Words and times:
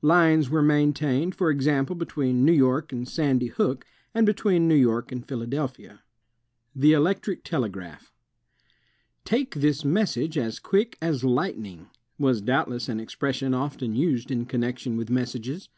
Lines 0.00 0.48
were 0.48 0.62
maintained, 0.62 1.34
for 1.34 1.50
example, 1.50 1.94
between 1.94 2.42
New 2.42 2.54
York 2.54 2.90
and 2.90 3.06
Sandy 3.06 3.48
Hook, 3.48 3.86
and 4.14 4.24
between 4.24 4.66
New 4.66 4.74
York 4.74 5.12
and 5.12 5.28
Philadelphia. 5.28 6.02
The 6.74 6.94
Electric 6.94 7.44
Tele 7.44 7.68
graph 7.68 8.10
"Take 9.26 9.56
this 9.56 9.84
message 9.84 10.38
as 10.38 10.58
quick 10.58 10.96
as 11.02 11.22
lightning," 11.22 11.88
was 12.18 12.40
doubtless 12.40 12.88
an 12.88 12.98
expres 12.98 13.36
sion 13.36 13.52
often 13.52 13.94
used 13.94 14.30
in 14.30 14.46
con 14.46 14.62
nection 14.62 14.96
with 14.96 15.10
messages. 15.10 15.68